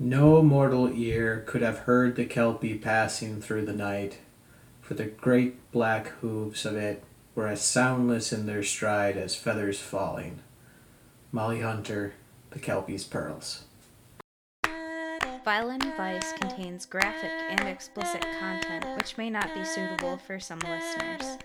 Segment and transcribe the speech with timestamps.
[0.00, 4.18] No mortal ear could have heard the Kelpie passing through the night,
[4.80, 7.02] for the great black hooves of it
[7.34, 10.38] were as soundless in their stride as feathers falling.
[11.32, 12.14] Mollie Hunter,
[12.50, 13.64] The Kelpie's Pearls.
[15.44, 20.60] Vile and Vice contains graphic and explicit content which may not be suitable for some
[20.60, 21.38] listeners.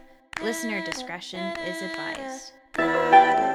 [0.44, 3.53] Listener discretion is advised.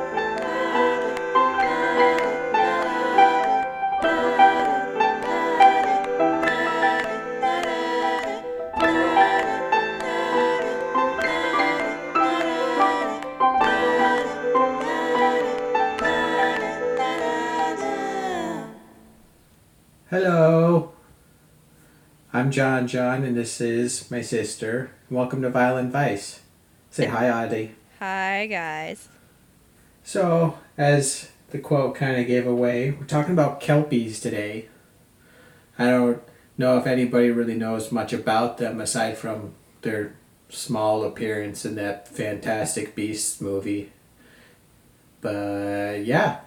[22.39, 24.93] I'm Jon John, and this is my sister.
[25.11, 26.39] Welcome to Vile and Vice.
[26.89, 27.75] Say hi, Audi.
[27.99, 29.09] Hi, guys.
[30.05, 34.69] So, as the quote kind of gave away, we're talking about Kelpies today.
[35.81, 36.23] I don't
[36.57, 40.15] know if anybody really knows much about them aside from their
[40.49, 43.91] small appearance in that Fantastic Beasts movie.
[45.21, 46.43] But yeah,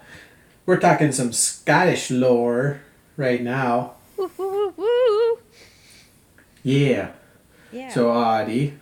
[0.66, 2.80] we're talking some Scottish lore
[3.17, 3.95] right now.
[4.16, 5.20] Woo, woo, woo.
[6.64, 7.12] Yeah.
[7.72, 7.90] Yeah.
[7.90, 8.78] So, Audi,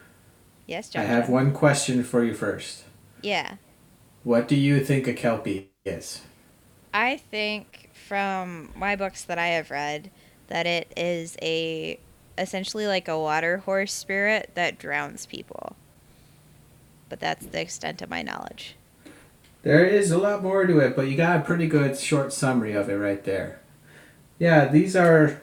[0.67, 1.03] yes, Jon.
[1.03, 2.83] I have one question for you first.
[3.21, 3.55] Yeah.
[4.23, 6.21] What do you think a Kelpie is?
[6.93, 10.09] I think from my books that I have read
[10.47, 11.99] that it is a
[12.37, 15.75] essentially like a water horse spirit that drowns people.
[17.07, 18.75] But that's the extent of my knowledge.
[19.61, 22.73] There is a lot more to it, but you got a pretty good short summary
[22.73, 23.59] of it right there.
[24.37, 25.41] Yeah, these are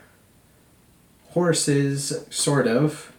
[1.36, 3.12] horses, sort of,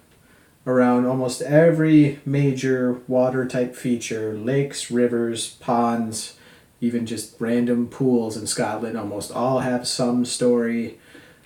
[0.66, 6.36] around almost every major water type feature lakes, rivers, ponds,
[6.82, 10.98] even just random pools in Scotland almost all have some story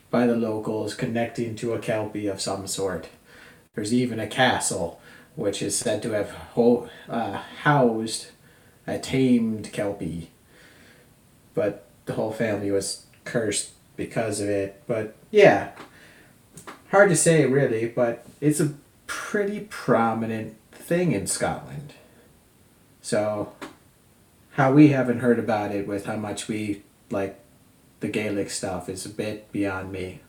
[0.09, 3.09] by the locals connecting to a Kelpie of some sort.
[3.75, 5.02] There's even a castle,
[5.35, 8.28] which is said to have ho- uh, housed
[8.88, 10.31] a tamed Kelpie.
[11.53, 14.81] But the whole family was cursed because of it.
[14.88, 15.72] But yeah,
[16.91, 18.74] hard to say really, but it's a
[19.07, 21.94] pretty prominent thing in Scotland.
[23.02, 23.53] So,
[24.52, 27.40] how we haven't heard about it with how much we like
[28.01, 30.19] the Gaelic stuff is a bit beyond me.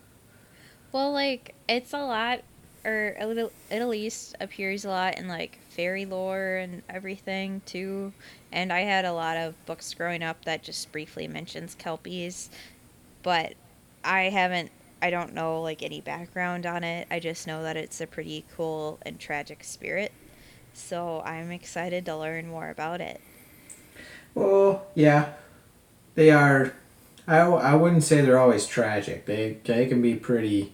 [0.93, 2.43] Well, like it's a lot,
[2.84, 8.12] or a little, at least appears a lot in like fairy lore and everything too.
[8.53, 12.51] And I had a lot of books growing up that just briefly mentions kelpies,
[13.22, 13.55] but
[14.05, 14.71] I haven't.
[15.03, 17.07] I don't know like any background on it.
[17.11, 20.13] I just know that it's a pretty cool and tragic spirit.
[20.73, 23.21] So I'm excited to learn more about it.
[24.35, 25.35] Well, yeah,
[26.15, 26.73] they are.
[27.27, 29.27] I, I wouldn't say they're always tragic.
[29.27, 30.73] They they can be pretty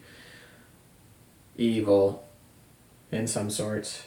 [1.57, 2.25] evil,
[3.11, 4.05] in some sorts,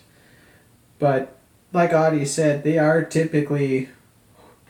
[1.00, 1.38] but
[1.74, 3.90] like Audi said, they are typically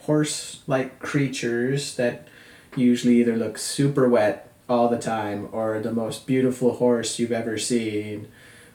[0.02, 2.28] horse-like creatures that
[2.76, 7.58] usually either look super wet all the time, or the most beautiful horse you've ever
[7.58, 8.28] seen,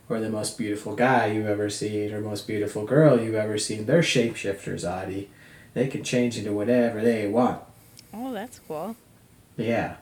[0.09, 3.87] or the most beautiful guy you've ever seen, or most beautiful girl you've ever seen.
[3.87, 5.31] They're shapeshifters, Audi
[5.77, 7.61] they can change into whatever they want.
[8.15, 8.97] Oh, that's cool.
[9.59, 9.97] Yeah.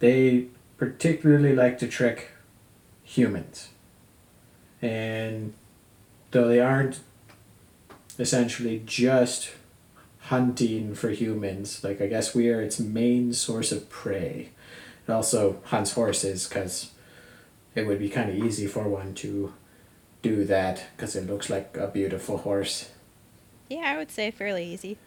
[0.00, 0.46] They
[0.78, 2.32] particularly like to trick
[3.04, 3.68] humans.
[4.82, 5.54] And
[6.32, 6.98] though they aren't
[8.18, 9.52] essentially just
[10.22, 14.50] hunting for humans, like I guess we are its main source of prey.
[15.06, 16.90] It also hunts horses because
[17.74, 19.52] it would be kind of easy for one to
[20.22, 22.90] do that because it looks like a beautiful horse.
[23.68, 24.98] Yeah, I would say fairly easy.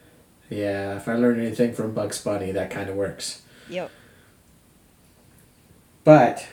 [0.50, 3.42] Yeah, if I learn anything from Bugs Bunny, that kind of works.
[3.70, 3.92] Yep.
[6.04, 6.48] But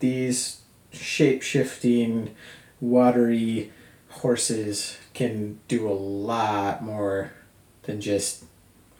[0.00, 0.62] these
[0.92, 2.34] shape shifting,
[2.80, 3.72] watery
[4.08, 7.32] horses can do a lot more
[7.82, 8.44] than just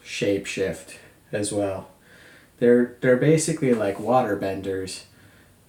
[0.03, 0.98] shape shift
[1.33, 1.88] as well.
[2.58, 5.06] They're they're basically like water benders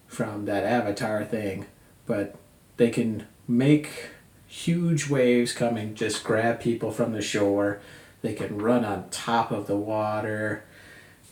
[0.06, 1.66] from that Avatar thing,
[2.06, 2.34] but
[2.76, 4.10] they can make
[4.46, 7.80] huge waves come and just grab people from the shore.
[8.22, 10.64] They can run on top of the water.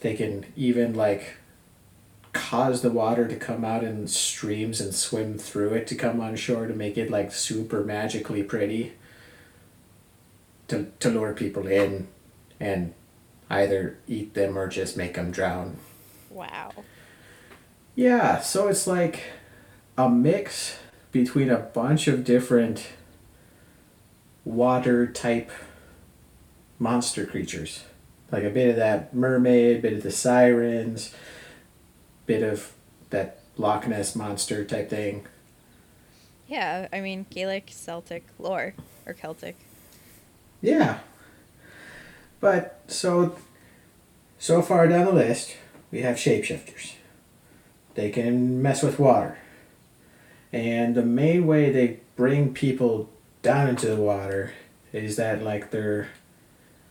[0.01, 1.37] They can even like
[2.37, 6.37] cause the water to come out in streams and swim through it to come on
[6.37, 8.93] shore to make it like super magically pretty
[10.69, 12.07] to, to lure people in
[12.61, 12.93] and
[13.49, 15.79] either eat them or just make them drown.
[16.31, 16.73] Wow.
[17.95, 19.23] Yeah, so it's like
[19.97, 20.79] a mix
[21.13, 22.89] between a bunch of different
[24.45, 25.51] water type
[26.79, 27.85] monster creatures.
[28.31, 31.15] Like a bit of that mermaid, bit of the sirens,
[32.27, 32.73] bit of
[33.11, 35.27] that Loch Ness monster type thing.
[36.47, 38.75] Yeah, I mean Gaelic, Celtic lore
[39.07, 39.57] or Celtic.
[40.61, 40.99] Yeah.
[42.41, 43.37] But so
[44.39, 45.57] so far down the list,
[45.91, 46.95] we have shapeshifters.
[47.95, 49.39] They can mess with water.
[50.53, 53.09] And the main way they bring people
[53.43, 54.53] down into the water
[54.93, 56.09] is that like their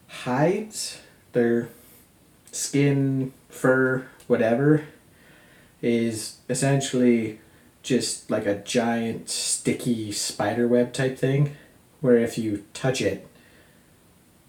[0.07, 0.99] hides,
[1.33, 1.69] their
[2.51, 4.85] skin, fur, whatever,
[5.81, 7.39] is essentially
[7.83, 11.55] just like a giant sticky spider web type thing
[12.01, 13.27] where if you touch it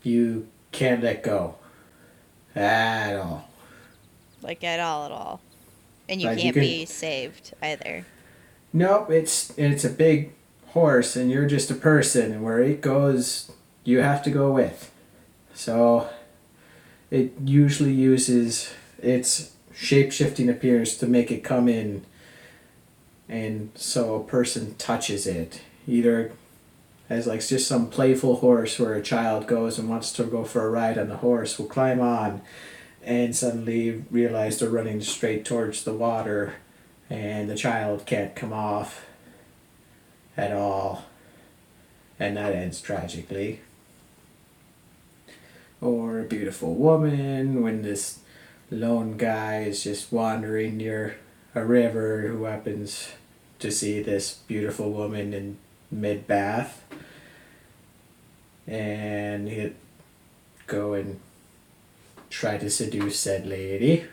[0.03, 0.47] you
[0.77, 1.55] can't let go
[2.55, 3.49] at all
[4.43, 5.41] Like at all at all.
[6.09, 8.05] And you Like, can't can- be saved either.
[8.73, 10.33] nope it's it's a big
[10.69, 13.51] horse and you're just a person and where it goes
[13.85, 14.91] you have to go with
[15.55, 16.09] so
[17.11, 18.73] it usually uses
[19.03, 22.05] its shape-shifting appearance to make it come in
[23.29, 26.33] and so a person touches it either
[27.09, 30.67] as like just some playful horse where a child goes and wants to go for
[30.67, 32.43] a ride on the horse will climb on
[33.03, 36.55] and suddenly realize they're running straight towards the water
[37.09, 39.07] and the child can't come off
[40.37, 41.05] at all.
[42.19, 43.61] And that ends tragically.
[45.81, 48.21] Or a beautiful woman when this
[48.71, 51.17] lone guy is just wandering near
[51.55, 53.11] a river who happens
[53.61, 55.59] to see this beautiful woman in
[55.91, 56.83] mid bath
[58.67, 59.75] and he'd
[60.67, 61.21] go and
[62.31, 64.05] try to seduce said lady.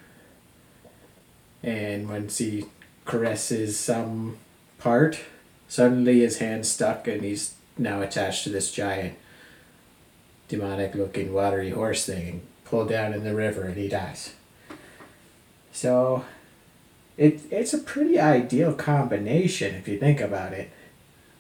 [1.63, 2.65] And once he
[3.05, 4.37] caresses some
[4.77, 5.19] part
[5.67, 9.15] suddenly his hand's stuck and he's now attached to this giant
[10.47, 14.33] demonic looking watery horse thing and pulled down in the river and he dies.
[15.71, 16.25] So
[17.17, 20.69] it it's a pretty ideal combination if you think about it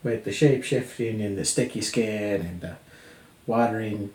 [0.03, 2.75] with the shape shifting and the sticky skin and the
[3.47, 4.11] watering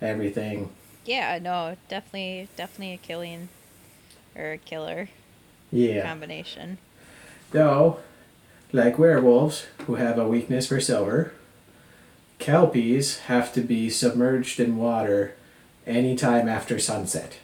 [0.00, 0.70] everything.
[1.04, 3.48] Yeah, no, definitely definitely a killing
[4.34, 5.08] or a killer
[5.72, 6.06] yeah.
[6.06, 6.78] combination.
[7.52, 8.00] though
[8.72, 11.32] like werewolves who have a weakness for silver
[12.38, 15.34] kelpies have to be submerged in water
[15.86, 17.38] anytime after sunset.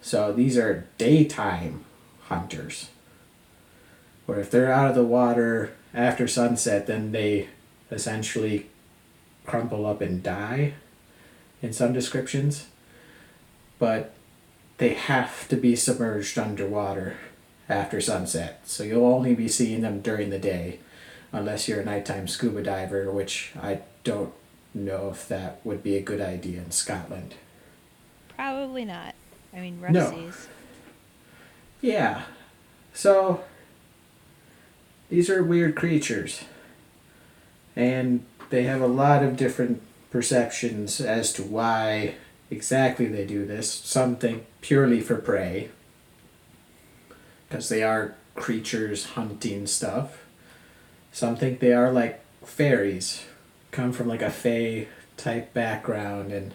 [0.00, 1.84] So these are daytime
[2.24, 2.88] hunters.
[4.26, 7.48] Where if they're out of the water after sunset then they
[7.90, 8.66] essentially
[9.46, 10.72] crumple up and die
[11.60, 12.66] in some descriptions
[13.78, 14.14] but
[14.78, 17.16] they have to be submerged underwater
[17.68, 20.78] after sunset so you'll only be seeing them during the day
[21.32, 24.32] unless you're a nighttime scuba diver which i don't
[24.74, 27.34] know if that would be a good idea in scotland
[28.34, 29.14] Probably not.
[29.54, 30.10] I mean, rough No.
[30.10, 30.48] seas.
[31.80, 32.22] Yeah.
[32.92, 33.44] So
[35.12, 36.44] these are weird creatures.
[37.76, 42.14] And they have a lot of different perceptions as to why
[42.50, 43.70] exactly they do this.
[43.70, 45.68] Some think purely for prey.
[47.46, 50.24] Because they are creatures hunting stuff.
[51.12, 53.26] Some think they are like fairies,
[53.70, 54.86] come from like a fae
[55.18, 56.54] type background, and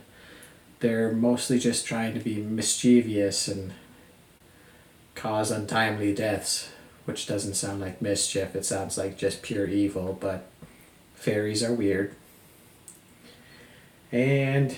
[0.80, 3.74] they're mostly just trying to be mischievous and
[5.13, 6.71] cause untimely deaths,
[7.07, 10.49] which doesn't sound like mischief, it sounds like just pure evil, but
[11.16, 12.14] fairies are weird.
[14.11, 14.78] And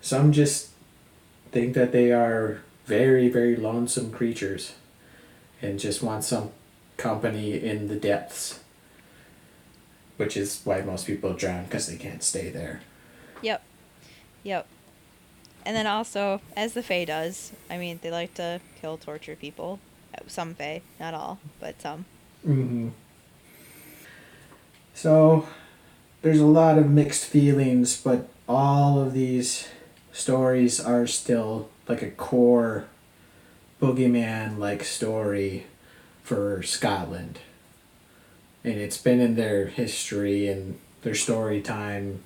[0.00, 0.70] some just
[1.52, 4.76] think that they are very, very lonesome creatures
[5.60, 6.52] and just want some
[6.96, 8.60] company in the depths,
[10.16, 12.80] which is why most people drown because they can't stay there.
[13.42, 13.62] Yep.
[14.42, 14.66] Yep.
[15.66, 19.80] And then also, as the Fae does, I mean, they like to kill, torture people.
[20.26, 22.04] Some Fae, not all, but some.
[22.46, 22.88] Mm-hmm.
[24.94, 25.48] So
[26.22, 29.68] there's a lot of mixed feelings, but all of these
[30.12, 32.86] stories are still like a core
[33.80, 35.66] boogeyman like story
[36.22, 37.38] for Scotland.
[38.64, 42.24] And it's been in their history and their story time,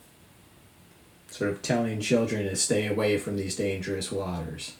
[1.30, 4.76] sort of telling children to stay away from these dangerous waters.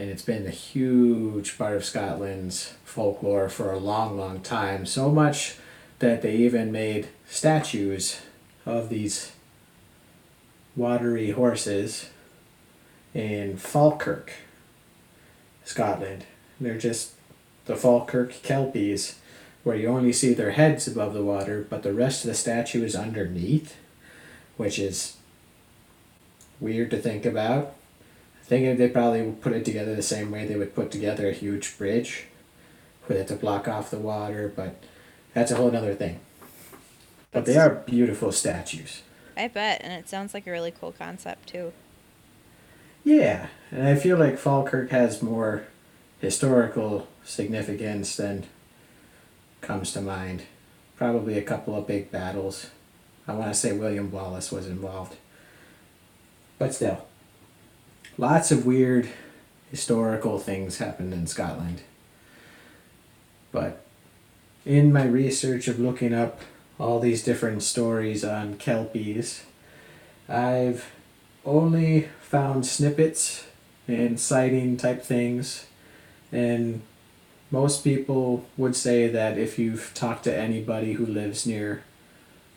[0.00, 4.86] And it's been a huge part of Scotland's folklore for a long, long time.
[4.86, 5.56] So much
[5.98, 8.22] that they even made statues
[8.64, 9.32] of these
[10.74, 12.08] watery horses
[13.12, 14.32] in Falkirk,
[15.64, 16.24] Scotland.
[16.58, 17.12] They're just
[17.66, 19.16] the Falkirk Kelpies,
[19.64, 22.82] where you only see their heads above the water, but the rest of the statue
[22.82, 23.76] is underneath,
[24.56, 25.18] which is
[26.58, 27.74] weird to think about.
[28.50, 31.32] Thinking they probably would put it together the same way they would put together a
[31.32, 32.24] huge bridge
[33.06, 34.74] with it to block off the water, but
[35.32, 36.18] that's a whole other thing.
[37.30, 39.02] But they are beautiful statues.
[39.36, 41.72] I bet, and it sounds like a really cool concept too.
[43.04, 45.66] Yeah, and I feel like Falkirk has more
[46.18, 48.46] historical significance than
[49.60, 50.42] comes to mind.
[50.96, 52.66] Probably a couple of big battles.
[53.28, 55.14] I want to say William Wallace was involved.
[56.58, 57.06] But still,
[58.20, 59.08] lots of weird
[59.70, 61.80] historical things happened in Scotland.
[63.50, 63.82] But
[64.66, 66.42] in my research of looking up
[66.78, 69.44] all these different stories on Kelpies,
[70.28, 70.92] I've
[71.46, 73.46] only found snippets
[73.88, 75.66] and sighting type things.
[76.30, 76.82] And
[77.50, 81.84] most people would say that if you've talked to anybody who lives near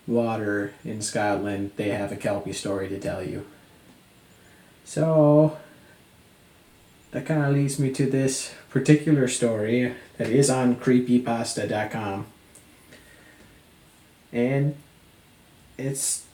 [0.05, 3.46] water in Scotland, they have a Kelpie story to tell you.
[4.86, 5.58] So
[7.12, 12.28] that kind of leads me to this particular story that is on creepypasta.com.
[14.32, 14.75] And
[15.78, 16.25] it's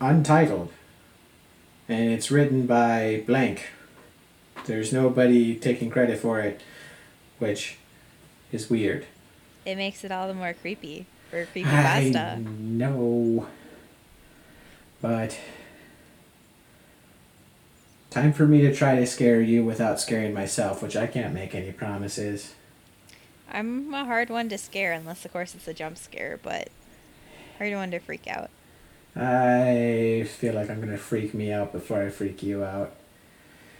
[0.00, 0.72] untitled.
[1.88, 3.70] And it's written by blank.
[4.66, 6.60] There's nobody taking credit for it,
[7.38, 7.76] which
[8.50, 9.06] is weird.
[9.66, 13.46] It makes it all the more creepy for creepy I know.
[15.00, 15.38] But
[18.12, 21.54] time for me to try to scare you without scaring myself, which I can't make
[21.54, 22.54] any promises.
[23.50, 26.68] I'm a hard one to scare, unless of course it's a jump scare, but
[27.58, 28.50] hard one to freak out.
[29.14, 32.92] I feel like I'm gonna freak me out before I freak you out.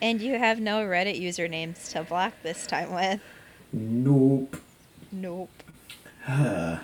[0.01, 3.21] And you have no Reddit usernames to block this time with.
[3.73, 4.57] Nope.
[5.11, 5.63] Nope.
[6.29, 6.79] All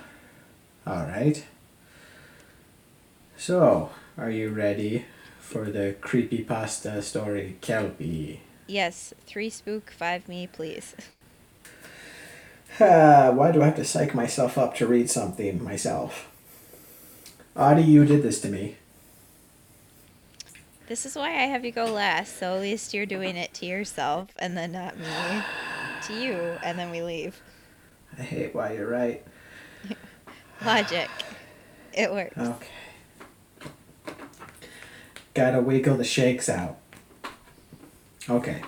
[0.86, 1.44] right.
[3.36, 5.04] So, are you ready
[5.48, 8.42] for the creepy pasta story, Kelpie?
[8.66, 10.94] Yes, three spook, five me, please.
[12.80, 16.28] Ah, why do I have to psych myself up to read something myself?
[17.56, 18.76] Audi, you did this to me.
[20.86, 23.66] This is why I have you go last, so at least you're doing it to
[23.66, 25.06] yourself and then not me.
[26.06, 27.42] To you, and then we leave.
[28.16, 29.24] I hate why you're right.
[30.64, 31.10] Logic.
[31.92, 32.38] It works.
[32.38, 32.68] Okay.
[35.38, 36.78] Gotta wiggle the shakes out.
[38.28, 38.60] Okay.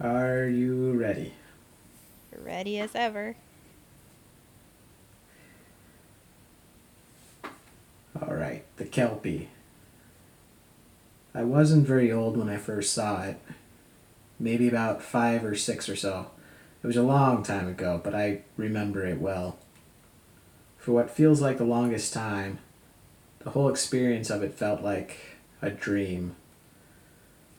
[0.00, 1.34] Are you ready?
[2.34, 3.36] Ready as ever.
[7.44, 9.50] All right, the Kelpie.
[11.34, 13.38] I wasn't very old when I first saw it.
[14.38, 16.30] Maybe about five or six or so.
[16.82, 19.58] It was a long time ago, but I remember it well.
[20.78, 22.60] For what feels like the longest time,
[23.40, 25.16] the whole experience of it felt like
[25.62, 26.36] a dream.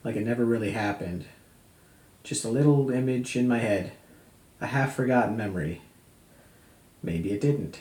[0.03, 1.25] Like it never really happened.
[2.23, 3.93] Just a little image in my head,
[4.59, 5.81] a half forgotten memory.
[7.03, 7.79] Maybe it didn't.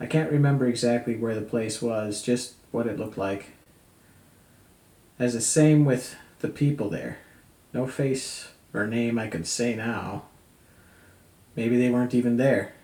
[0.00, 3.52] I can't remember exactly where the place was, just what it looked like.
[5.18, 7.18] As the same with the people there.
[7.72, 10.24] No face or name I could say now.
[11.54, 12.74] Maybe they weren't even there.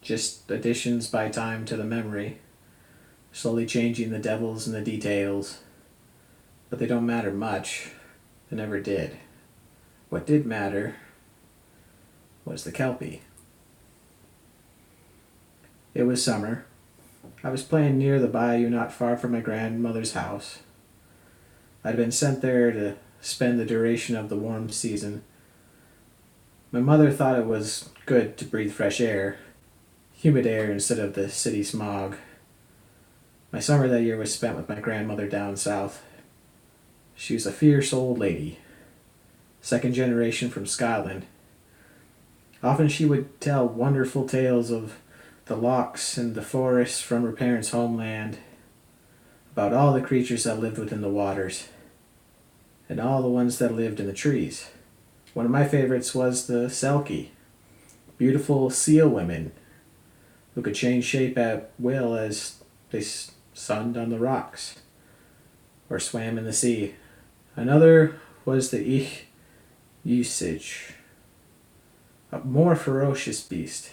[0.00, 2.38] Just additions by time to the memory,
[3.32, 5.60] slowly changing the devils and the details.
[6.70, 7.90] But they don't matter much.
[8.50, 9.16] They never did.
[10.08, 10.96] What did matter
[12.44, 13.22] was the Kelpie.
[15.94, 16.64] It was summer.
[17.44, 20.60] I was playing near the bayou not far from my grandmother's house.
[21.84, 25.22] I'd been sent there to spend the duration of the warm season.
[26.70, 29.38] My mother thought it was good to breathe fresh air,
[30.12, 32.16] humid air instead of the city smog.
[33.50, 36.02] My summer that year was spent with my grandmother down south.
[37.14, 38.58] She was a fierce old lady,
[39.62, 41.24] second generation from Scotland.
[42.62, 44.98] Often she would tell wonderful tales of
[45.46, 48.38] the lochs and the forests from her parents' homeland,
[49.52, 51.68] about all the creatures that lived within the waters,
[52.88, 54.68] and all the ones that lived in the trees.
[55.32, 57.28] One of my favorites was the Selkie,
[58.18, 59.52] beautiful seal women
[60.54, 63.00] who could change shape at will as they
[63.58, 64.80] sunned on the rocks
[65.90, 66.94] or swam in the sea.
[67.56, 69.26] Another was the Ich
[70.04, 70.94] usage,
[72.30, 73.90] a more ferocious beast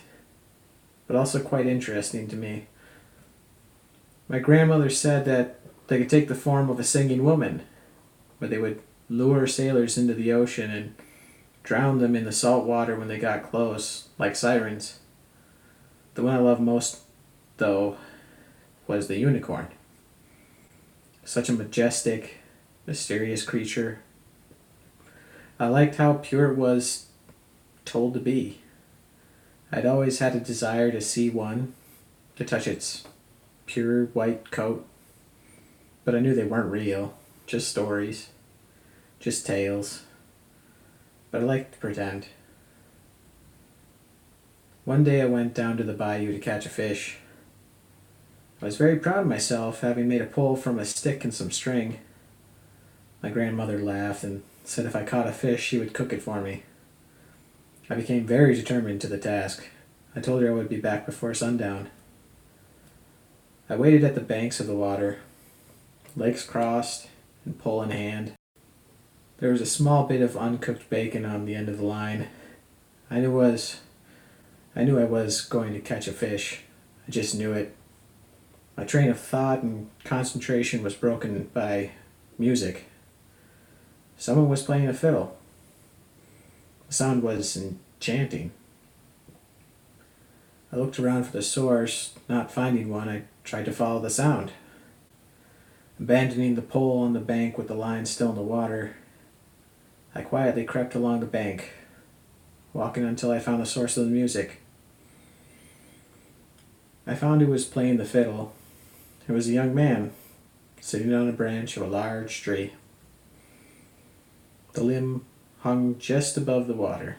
[1.07, 2.67] but also quite interesting to me.
[4.27, 7.62] My grandmother said that they could take the form of a singing woman,
[8.39, 10.95] but they would lure sailors into the ocean and
[11.62, 15.00] drown them in the salt water when they got close, like sirens.
[16.15, 17.01] The one I love most,
[17.57, 17.98] though,
[18.88, 19.68] was the unicorn.
[21.24, 22.38] such a majestic,
[22.86, 24.00] mysterious creature.
[25.60, 27.08] I liked how pure it was
[27.84, 28.60] told to be.
[29.72, 31.74] I'd always had a desire to see one,
[32.36, 33.06] to touch its
[33.65, 34.86] pure white coat,
[36.04, 37.15] but I knew they weren't real,
[37.48, 38.30] just stories,
[39.20, 40.04] just tales.
[41.32, 42.27] But I liked to pretend.
[44.84, 47.18] One day I went down to the bayou to catch a fish.
[48.62, 51.52] I was very proud of myself, having made a pole from a stick and some
[51.52, 52.00] string.
[53.22, 56.42] My grandmother laughed and said if I caught a fish, she would cook it for
[56.42, 56.64] me.
[57.90, 59.68] I became very determined to the task.
[60.16, 61.90] I told her I would be back before sundown.
[63.70, 65.20] I waited at the banks of the water,
[66.16, 67.08] legs crossed
[67.44, 68.34] and pole in hand.
[69.40, 72.30] There was a small bit of uncooked bacon on the end of the line.
[73.12, 73.82] I knew was
[74.76, 76.62] I knew I was going to catch a fish.
[77.08, 77.76] I just knew it.
[78.77, 81.91] My train of thought and concentration was broken by
[82.38, 82.86] music.
[84.17, 85.38] Someone was playing a fiddle.
[86.88, 88.51] The sound was enchanting.
[90.72, 94.51] I looked around for the source, not finding one, I tried to follow the sound.
[96.00, 98.96] Abandoning the pole on the bank with the line still in the water,
[100.13, 101.72] I quietly crept along the bank,
[102.74, 104.62] walking until I found the source of the music.
[107.08, 108.55] I found he was playing the fiddle.
[109.27, 110.12] It was a young man,
[110.79, 112.74] sitting on a branch of a large tree.
[114.74, 115.25] The limb
[115.62, 117.17] hung just above the water,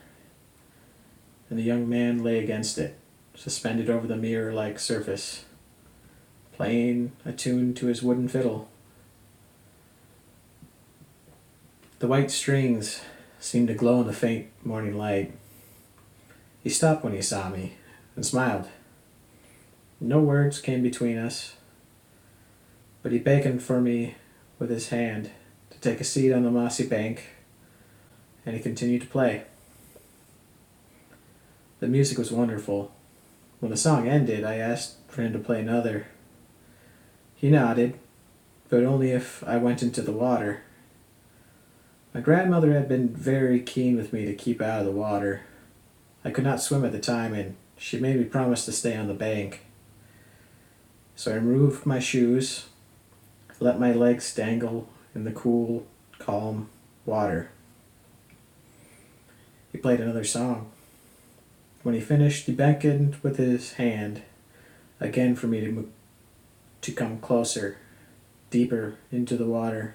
[1.50, 2.96] and the young man lay against it,
[3.34, 5.46] suspended over the mirror like surface,
[6.52, 8.68] playing a tune to his wooden fiddle.
[11.98, 13.00] The white strings
[13.40, 15.32] seemed to glow in the faint morning light.
[16.62, 17.78] He stopped when he saw me
[18.14, 18.68] and smiled.
[20.00, 21.54] No words came between us,
[23.06, 24.16] but he beckoned for me
[24.58, 25.30] with his hand
[25.70, 27.22] to take a seat on the mossy bank,
[28.44, 29.44] and he continued to play.
[31.78, 32.90] The music was wonderful.
[33.60, 36.08] When the song ended, I asked for him to play another.
[37.36, 37.96] He nodded,
[38.68, 40.64] but only if I went into the water.
[42.12, 45.42] My grandmother had been very keen with me to keep out of the water.
[46.24, 49.06] I could not swim at the time, and she made me promise to stay on
[49.06, 49.60] the bank.
[51.14, 52.66] So I removed my shoes,
[53.60, 55.86] let my legs dangle in the cool,
[56.18, 56.68] calm
[57.04, 57.50] water.
[59.72, 60.70] He played another song.
[61.82, 64.22] When he finished, he beckoned with his hand
[65.00, 65.88] again for me to, mo-
[66.82, 67.78] to come closer,
[68.50, 69.94] deeper into the water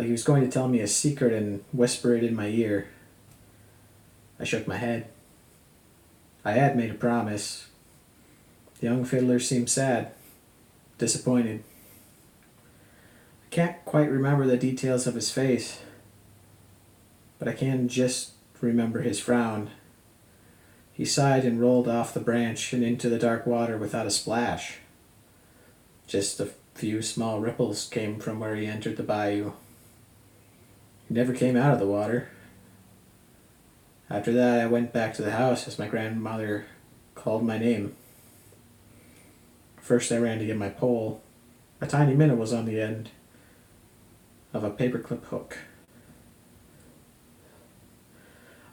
[0.00, 2.88] like he was going to tell me a secret and whisper it in my ear.
[4.38, 5.08] I shook my head.
[6.42, 7.68] I had made a promise.
[8.78, 10.12] The young fiddler seemed sad,
[10.96, 11.62] disappointed.
[13.50, 15.80] Can't quite remember the details of his face,
[17.40, 19.70] but I can just remember his frown.
[20.92, 24.78] He sighed and rolled off the branch and into the dark water without a splash.
[26.06, 29.52] Just a few small ripples came from where he entered the bayou.
[31.08, 32.28] He never came out of the water.
[34.08, 36.66] After that, I went back to the house as my grandmother
[37.16, 37.96] called my name.
[39.80, 41.20] First, I ran to get my pole.
[41.80, 43.10] A tiny minnow was on the end
[44.52, 45.58] of a paperclip hook.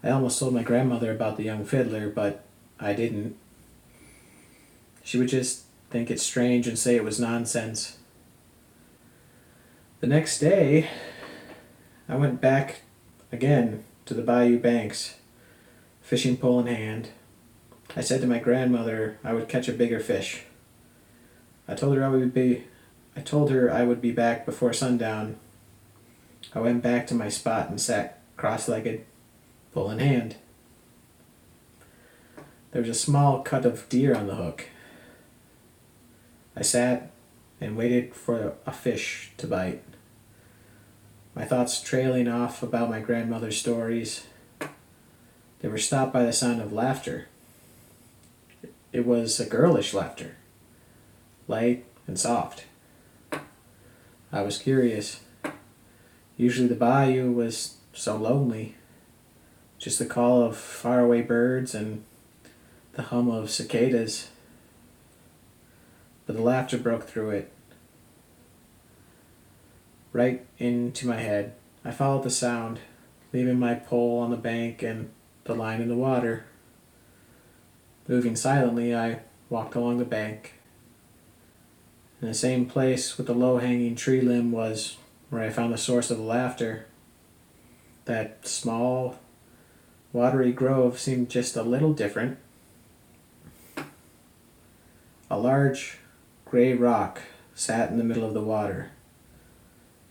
[0.04, 2.46] I almost told my grandmother about the young fiddler, but
[2.80, 3.36] I didn't.
[5.04, 7.98] She would just think it strange and say it was nonsense.
[10.00, 10.90] The next day,
[12.08, 12.82] I went back
[13.32, 15.16] again to the bayou banks,
[16.02, 17.10] fishing pole in hand.
[17.96, 20.44] I said to my grandmother I would catch a bigger fish.
[21.68, 22.66] I told her I would be
[23.16, 25.38] I told her I would be back before sundown.
[26.54, 29.06] I went back to my spot and sat cross-legged,
[29.74, 30.36] pole in hand.
[32.72, 34.66] There was a small cut of deer on the hook.
[36.56, 37.12] I sat
[37.60, 39.84] and waited for a fish to bite
[41.38, 44.26] my thoughts trailing off about my grandmother's stories.
[45.60, 47.28] They were stopped by the sound of laughter.
[48.92, 50.38] It was a girlish laughter,
[51.48, 52.64] light and soft.
[54.32, 55.20] I was curious.
[56.38, 58.76] Usually the bayou was so lonely.
[59.80, 62.04] Just the call of faraway birds and
[62.94, 64.30] the hum of cicadas.
[66.26, 67.52] But the laughter broke through it
[70.14, 71.54] right into my head.
[71.86, 72.80] I followed the sound,
[73.32, 75.12] leaving my pole on the bank and
[75.44, 76.46] the line in the water.
[78.08, 79.20] Moving silently, I
[79.50, 80.54] walked along the bank
[82.22, 84.98] In the same place with the low hanging tree limb was
[85.30, 86.86] where I found the source of the laughter.
[88.06, 89.20] That small,
[90.14, 92.38] watery grove seemed just a little different.
[95.30, 95.98] A large,
[96.46, 97.22] gray rock
[97.54, 98.92] sat in the middle of the water,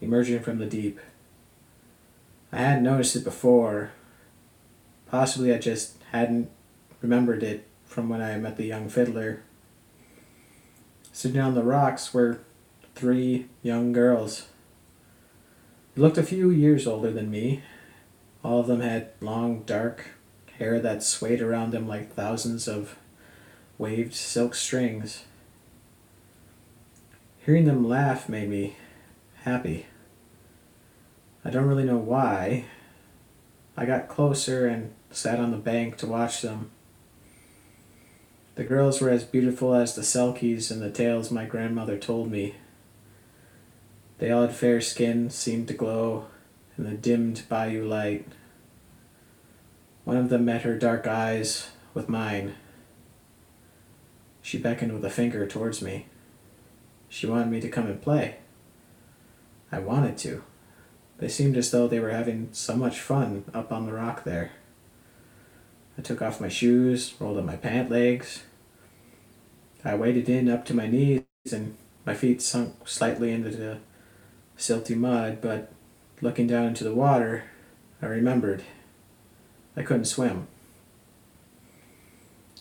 [0.00, 1.00] emerging from the deep.
[2.52, 3.92] I hadn't noticed it before.
[5.11, 6.50] Possibly I just hadn't
[7.00, 9.42] remembered it from when I met the young fiddler.
[11.12, 12.40] Sitting on the rocks were
[12.94, 14.48] three young girls.
[15.96, 17.62] They looked a few years older than me.
[18.44, 20.04] All of them had long, dark
[20.59, 22.98] hair that swayed around them like thousands of
[23.78, 25.24] waved silk strings.
[27.46, 28.76] Hearing them laugh made me
[29.44, 29.87] happy.
[31.42, 32.66] I don't really know why.
[33.74, 36.72] I got closer and sat on the bank to watch them.
[38.56, 42.54] The girls were as beautiful as the Selkies in the tales my grandmother told me.
[44.18, 46.26] They all had fair skin, seemed to glow
[46.79, 48.26] in the dimmed bayou light.
[50.05, 52.55] One of them met her dark eyes with mine.
[54.40, 56.07] She beckoned with a finger towards me.
[57.09, 58.37] She wanted me to come and play.
[59.70, 60.42] I wanted to.
[61.18, 64.52] They seemed as though they were having so much fun up on the rock there.
[65.98, 68.44] I took off my shoes, rolled up my pant legs.
[69.85, 73.79] I waded in up to my knees and my feet sunk slightly into the
[74.58, 75.72] silty mud, but
[76.20, 77.44] looking down into the water,
[78.00, 78.62] I remembered
[79.76, 80.46] I couldn't swim.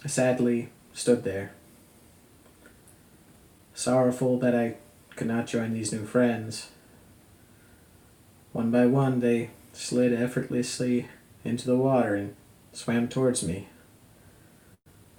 [0.03, 1.51] I sadly stood there,
[3.73, 4.75] sorrowful that I
[5.15, 6.69] could not join these new friends.
[8.51, 11.07] One by one, they slid effortlessly
[11.43, 12.35] into the water and
[12.71, 13.67] swam towards me,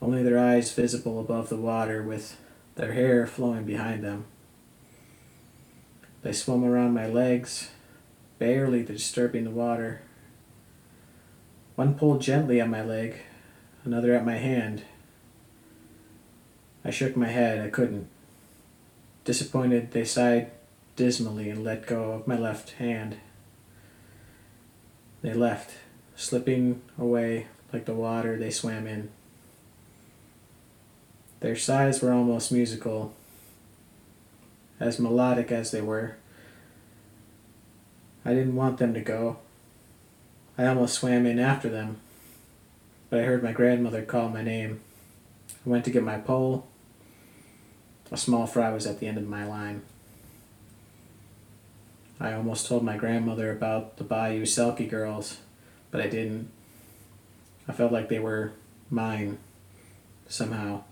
[0.01, 2.37] only their eyes visible above the water with
[2.77, 4.27] their hair flowing behind them.
[6.23, 7.71] They swam around my legs,
[8.39, 10.03] barely disturbing the water.
[11.77, 13.17] One pulled gently at my leg,
[13.85, 14.83] another at my hand.
[16.85, 18.09] I shook my head, I couldn't.
[19.25, 20.51] Disappointed, they sighed
[20.95, 23.17] dismally and let go of my left hand.
[25.23, 25.73] They left,
[26.15, 29.11] slipping away like the water they swam in.
[31.41, 33.15] Their sighs were almost musical,
[34.79, 36.17] as melodic as they were.
[38.25, 39.39] I didn't want them to go.
[40.59, 41.99] I almost swam in after them,
[43.11, 44.81] but I heard my grandmother call my name.
[45.65, 46.67] I went to get my pole.
[48.11, 49.83] A small fry was at the end of my line.
[52.19, 55.39] I almost told my grandmother about the Bayou Selkie girls,
[55.91, 56.51] but I didn't.
[57.69, 58.53] I felt like they were
[58.91, 59.39] mine,
[60.29, 60.85] somehow.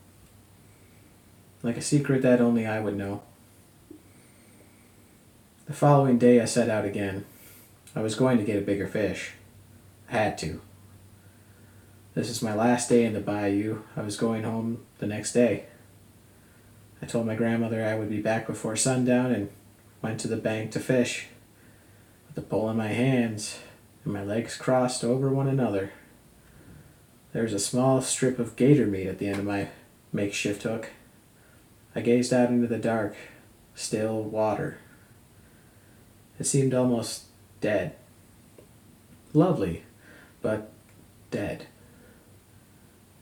[1.62, 3.22] Like a secret that only I would know.
[5.66, 7.24] The following day, I set out again.
[7.96, 9.32] I was going to get a bigger fish.
[10.10, 10.60] I had to.
[12.12, 13.80] This is my last day in the bayou.
[13.96, 15.64] I was going home the next day.
[17.00, 19.48] I told my grandmother I would be back before sundown and
[20.02, 21.28] went to the bank to fish,
[22.26, 23.58] with the pole in my hands
[24.04, 25.92] and my legs crossed over one another.
[27.32, 29.70] There was a small strip of gator meat at the end of my
[30.12, 30.90] makeshift hook.
[31.96, 33.16] I gazed out into the dark,
[33.74, 34.78] still water.
[36.38, 37.24] It seemed almost
[37.60, 37.94] dead.
[39.32, 39.84] Lovely,
[40.42, 40.70] but
[41.30, 41.66] dead.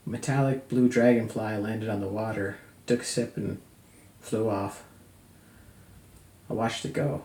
[0.05, 3.61] Metallic blue dragonfly landed on the water, took a sip, and
[4.19, 4.83] flew off.
[6.49, 7.23] I watched it go.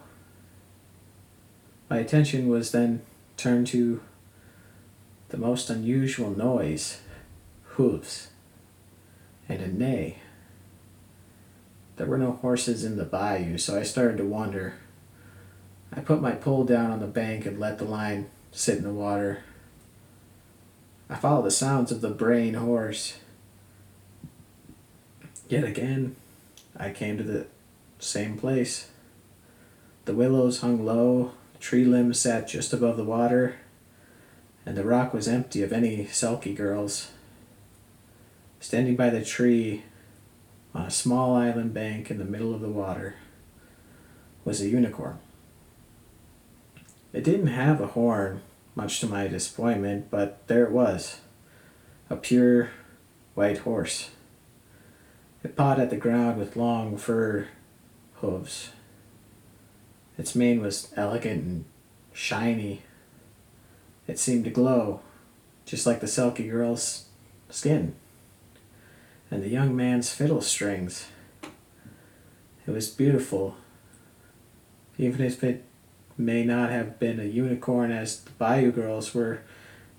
[1.91, 3.03] My attention was then
[3.37, 4.01] turned to
[5.31, 7.01] the most unusual noise
[7.63, 8.29] hooves
[9.49, 10.19] and a neigh.
[11.97, 14.75] There were no horses in the bayou, so I started to wonder.
[15.93, 18.93] I put my pole down on the bank and let the line sit in the
[18.93, 19.43] water.
[21.11, 23.19] I followed the sounds of the braying horse.
[25.49, 26.17] Yet again,
[26.77, 27.47] I came to the
[27.99, 28.91] same place.
[30.05, 33.57] The willows hung low, tree limbs sat just above the water,
[34.67, 37.11] and the rock was empty of any Selkie girls.
[38.61, 39.85] Standing by the tree
[40.75, 43.17] on a small island bank in the middle of the water
[44.45, 45.19] was a unicorn.
[47.13, 48.43] It didn't have a horn,
[48.75, 51.21] much to my disappointment, but there it was
[52.11, 52.71] a pure
[53.35, 54.11] white horse.
[55.43, 57.49] It pawed at the ground with long fur
[58.15, 58.71] hooves.
[60.19, 61.65] Its mane was elegant and
[62.13, 62.83] shiny.
[64.07, 65.01] It seemed to glow,
[65.65, 67.07] just like the Selkie girl's
[67.51, 67.95] skin,
[69.31, 71.09] and the young man's fiddle strings.
[72.67, 73.57] It was beautiful.
[74.99, 75.65] Even if it
[76.19, 79.41] may not have been a unicorn, as the Bayou girls were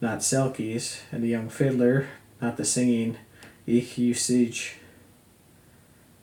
[0.02, 2.08] not Selkies, and the young fiddler
[2.42, 3.18] not the singing
[3.68, 4.74] Each-uisge.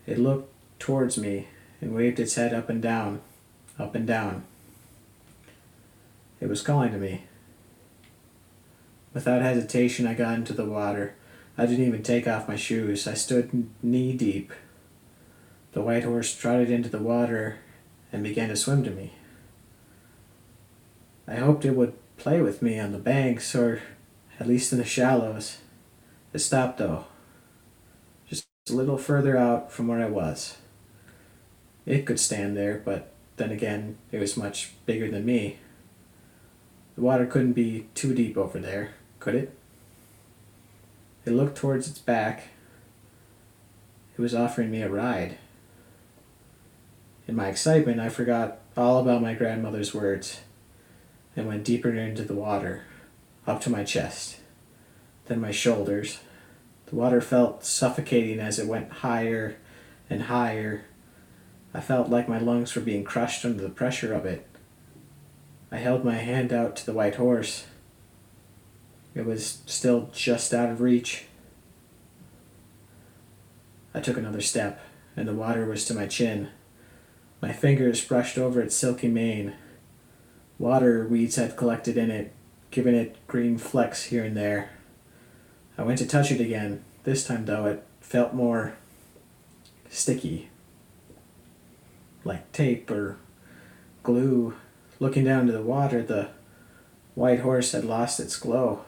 [0.06, 1.48] It looked towards me
[1.80, 3.20] and waved its head up and down,
[3.78, 4.44] up and down.
[6.40, 7.24] It was calling to me.
[9.14, 11.14] Without hesitation, I got into the water.
[11.56, 13.06] I didn't even take off my shoes.
[13.06, 14.52] I stood knee deep.
[15.72, 17.58] The white horse trotted into the water
[18.12, 19.15] and began to swim to me.
[21.28, 23.82] I hoped it would play with me on the banks or
[24.38, 25.58] at least in the shallows.
[26.32, 27.06] It stopped though,
[28.28, 30.58] just a little further out from where I was.
[31.84, 35.58] It could stand there, but then again, it was much bigger than me.
[36.94, 38.90] The water couldn't be too deep over there
[39.26, 39.58] could it?
[41.24, 42.44] It looked towards its back.
[44.16, 45.38] It was offering me a ride.
[47.26, 50.42] In my excitement, I forgot all about my grandmother's words
[51.36, 52.84] and went deeper into the water,
[53.46, 54.38] up to my chest,
[55.26, 56.20] then my shoulders.
[56.86, 59.56] The water felt suffocating as it went higher
[60.08, 60.86] and higher.
[61.74, 64.46] I felt like my lungs were being crushed under the pressure of it.
[65.70, 67.66] I held my hand out to the white horse
[69.16, 71.24] it was still just out of reach.
[73.94, 74.78] I took another step,
[75.16, 76.50] and the water was to my chin.
[77.40, 79.54] My fingers brushed over its silky mane.
[80.58, 82.32] Water weeds had collected in it,
[82.70, 84.70] giving it green flecks here and there.
[85.76, 86.82] I went to touch it again.
[87.04, 88.74] This time, though, it felt more
[89.90, 90.48] sticky,
[92.24, 93.18] like tape or
[94.02, 94.54] glue.
[94.98, 96.30] Looking down into the water, the
[97.14, 98.84] white horse had lost its glow.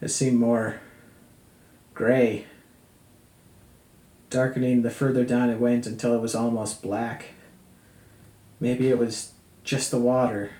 [0.00, 0.80] It seemed more
[1.92, 2.46] gray,
[4.30, 7.26] darkening the further down it went until it was almost black.
[8.60, 9.32] Maybe it was
[9.64, 10.50] just the water.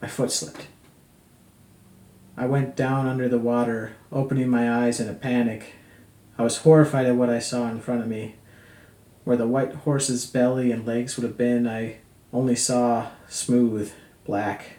[0.00, 0.66] My foot slipped.
[2.36, 5.74] I went down under the water, opening my eyes in a panic.
[6.38, 8.36] I was horrified at what I saw in front of me.
[9.24, 11.98] Where the white horse's belly and legs would have been, I
[12.32, 13.92] only saw smooth,
[14.24, 14.78] black,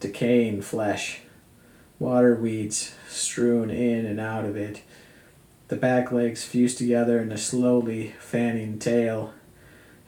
[0.00, 1.20] decaying flesh
[2.00, 4.82] water weeds strewn in and out of it.
[5.68, 9.34] The back legs fused together in a slowly fanning tail.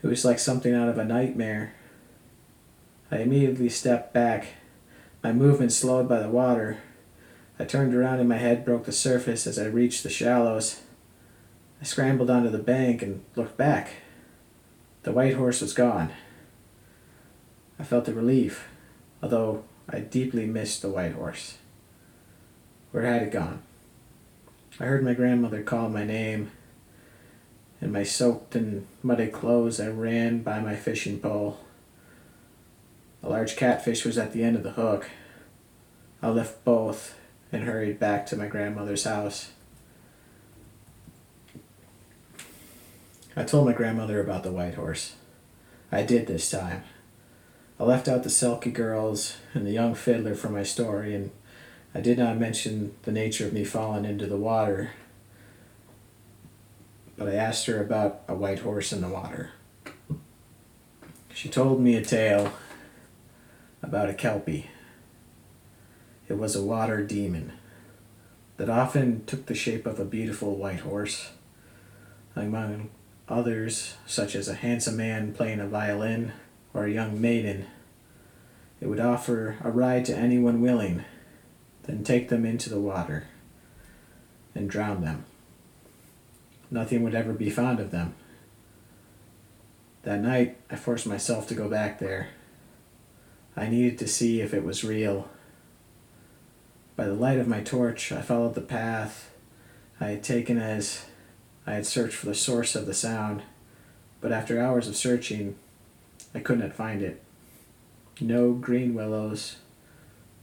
[0.01, 1.75] It was like something out of a nightmare.
[3.11, 4.47] I immediately stepped back,
[5.23, 6.77] my movement slowed by the water.
[7.59, 10.81] I turned around and my head broke the surface as I reached the shallows.
[11.81, 13.89] I scrambled onto the bank and looked back.
[15.03, 16.11] The white horse was gone.
[17.79, 18.67] I felt a relief,
[19.21, 21.57] although I deeply missed the white horse.
[22.91, 23.63] Where had it gone?
[24.79, 26.51] I heard my grandmother call my name.
[27.81, 31.59] In my soaked and muddy clothes, I ran by my fishing pole.
[33.23, 35.09] A large catfish was at the end of the hook.
[36.21, 37.17] I left both
[37.51, 39.51] and hurried back to my grandmother's house.
[43.35, 45.15] I told my grandmother about the white horse.
[45.91, 46.83] I did this time.
[47.79, 51.31] I left out the Selkie girls and the young fiddler from my story and
[51.95, 54.91] I did not mention the nature of me falling into the water,
[57.17, 59.51] but I asked her about a white horse in the water.
[61.33, 62.51] She told me a tale
[63.83, 64.71] about a kelpie.
[66.27, 67.51] It was a water demon
[68.57, 71.31] that often took the shape of a beautiful white horse,
[72.35, 72.89] among
[73.29, 76.31] others, such as a handsome man playing a violin
[76.73, 77.67] or a young maiden.
[78.81, 81.05] It would offer a ride to anyone willing
[81.83, 83.25] then take them into the water
[84.55, 85.25] and drown them.
[86.71, 88.15] Nothing would ever be found of them.
[90.03, 92.29] That night, I forced myself to go back there.
[93.55, 95.29] I needed to see if it was real.
[96.95, 99.31] By the light of my torch, I followed the path
[99.99, 101.05] I had taken as
[101.65, 103.43] I had searched for the source of the sound,
[104.21, 105.55] but after hours of searching,
[106.33, 107.21] I could not find it.
[108.19, 109.57] No green willows,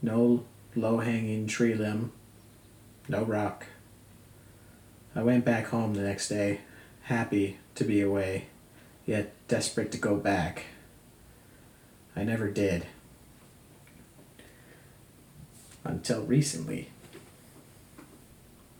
[0.01, 0.45] no
[0.75, 2.11] low hanging tree limb,
[3.07, 3.67] no rock.
[5.15, 6.61] I went back home the next day,
[7.03, 8.47] happy to be away,
[9.05, 10.65] yet desperate to go back.
[12.15, 12.87] I never did.
[15.83, 16.89] Until recently.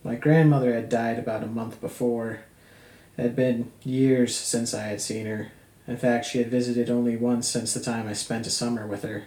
[0.04, 2.42] My grandmother had died about a month before.
[3.18, 5.52] It had been years since I had seen her.
[5.88, 9.04] In fact, she had visited only once since the time I spent a summer with
[9.04, 9.26] her.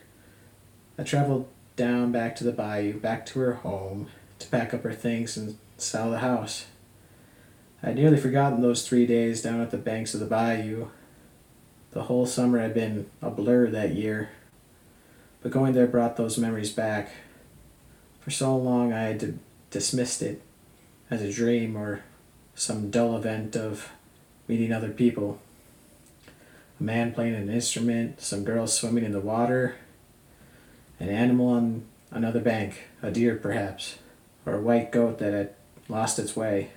[0.98, 4.08] I traveled down back to the bayou, back to her home,
[4.38, 6.66] to pack up her things and sell the house.
[7.82, 10.88] I'd nearly forgotten those three days down at the banks of the bayou.
[11.90, 14.30] The whole summer had been a blur that year,
[15.42, 17.10] but going there brought those memories back.
[18.24, 19.38] For so long I had
[19.70, 20.40] dismissed it
[21.10, 22.02] as a dream or
[22.54, 23.90] some dull event of
[24.48, 25.40] meeting other people.
[26.80, 29.76] A man playing an instrument, some girls swimming in the water,
[30.98, 33.98] an animal on another bank, a deer perhaps,
[34.46, 35.54] or a white goat that had
[35.90, 36.70] lost its way.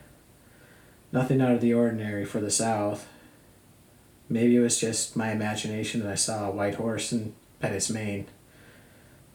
[1.14, 3.08] Nothing out of the ordinary for the South.
[4.28, 7.90] Maybe it was just my imagination that I saw a white horse and pet its
[7.90, 8.28] mane.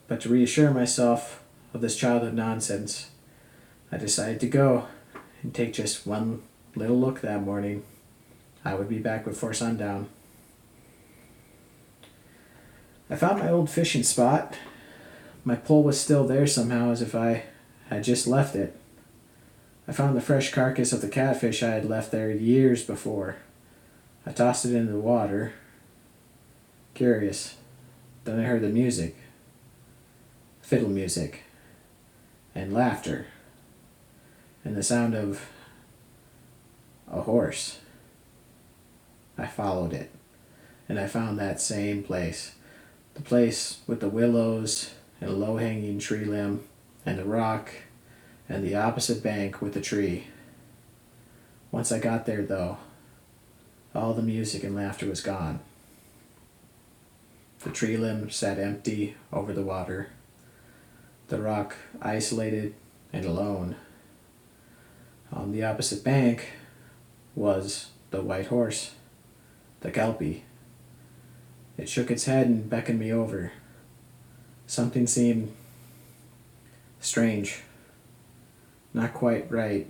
[0.09, 1.41] But to reassure myself
[1.72, 3.11] of this childhood nonsense,
[3.90, 4.87] I decided to go
[5.42, 6.42] and take just one
[6.74, 7.82] little look that morning.
[8.64, 10.08] I would be back before sundown.
[13.11, 14.56] I found my old fishing spot.
[15.44, 17.44] My pole was still there somehow, as if I
[17.88, 18.78] had just left it.
[19.88, 23.37] I found the fresh carcass of the catfish I had left there years before.
[24.24, 25.52] I tossed it into the water.
[26.94, 27.56] Curious.
[28.24, 29.16] Then I heard the music
[30.72, 31.42] fiddle music,
[32.55, 33.27] and laughter,
[34.65, 35.49] and the sound of
[37.11, 37.79] a horse.
[39.38, 40.11] I followed it,
[40.88, 42.55] and I found that same place
[43.15, 46.65] the place with the willows and a low hanging tree limb,
[47.07, 47.71] and the rock,
[48.49, 50.29] and the opposite bank with the tree.
[51.71, 52.79] Once I got there, though,
[53.95, 55.61] all the music and laughter was gone.
[57.61, 60.09] The tree limb sat empty over the water,
[61.33, 62.75] the rock isolated
[63.11, 63.75] and alone.
[65.33, 66.51] On the opposite bank
[67.35, 68.90] was the white horse,
[69.81, 70.45] the kelpie.
[71.79, 73.51] It shook its head and beckoned me over.
[74.66, 75.55] Something seemed
[77.01, 77.62] strange,
[78.92, 79.87] not quite right,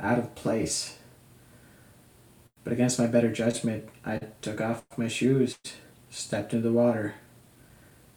[0.00, 0.98] out of place.
[2.64, 5.56] But against my better judgment, I took off my shoes,
[6.10, 7.14] stepped into the water.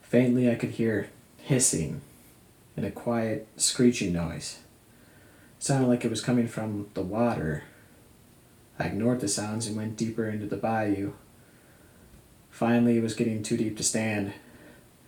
[0.02, 2.02] Faintly, I could hear hissing
[2.76, 4.60] and a quiet screeching noise.
[5.58, 7.64] It sounded like it was coming from the water.
[8.80, 11.14] I ignored the sounds and went deeper into the bayou.
[12.50, 14.34] Finally, it was getting too deep to stand.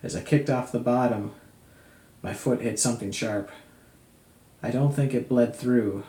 [0.02, 1.32] As I kicked off the bottom,
[2.22, 3.50] my foot hit something sharp.
[4.62, 6.04] I don't think it bled through,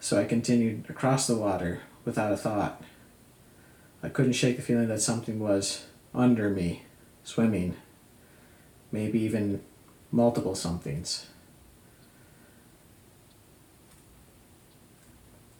[0.00, 2.82] so I continued across the water without a thought.
[4.02, 6.84] I couldn't shake the feeling that something was under me,
[7.22, 7.76] swimming,
[8.90, 9.62] maybe even
[10.12, 11.26] multiple somethings.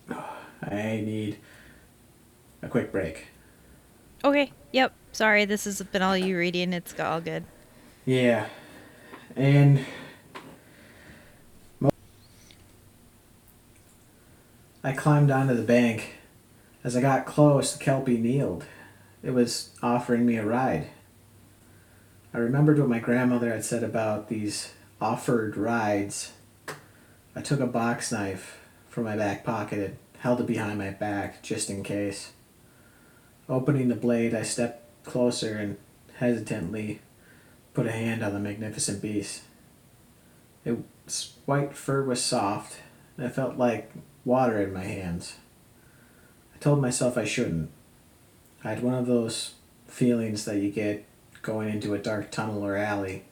[0.11, 1.39] I need
[2.63, 3.27] a quick break.
[4.23, 4.53] Okay.
[4.71, 4.93] Yep.
[5.11, 6.73] Sorry, this has been all you reading.
[6.73, 7.45] It's all good.
[8.05, 8.47] Yeah.
[9.35, 9.85] And
[14.85, 16.19] I climbed onto the bank.
[16.85, 18.65] As I got close, the Kelpie kneeled.
[19.23, 20.89] It was offering me a ride.
[22.35, 26.33] I remembered what my grandmother had said about these offered rides.
[27.37, 31.43] I took a box knife from my back pocket and held it behind my back
[31.43, 32.33] just in case.
[33.49, 35.77] Opening the blade, I stepped closer and
[36.17, 37.01] hesitantly
[37.75, 39.43] put a hand on the magnificent beast.
[40.65, 42.79] Its white fur was soft,
[43.17, 43.93] and it felt like
[44.25, 45.37] water in my hands.
[46.55, 47.71] I told myself I shouldn't.
[48.65, 49.55] I had one of those
[49.87, 51.05] feelings that you get
[51.43, 53.25] going into a dark tunnel or alley.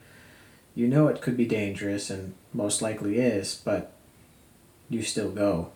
[0.75, 3.92] You know it could be dangerous, and most likely is, but
[4.88, 5.70] you still go.